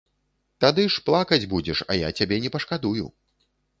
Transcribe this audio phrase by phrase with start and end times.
[0.63, 3.05] Тады ж плакаць будзеш, а я цябе не пашкадую.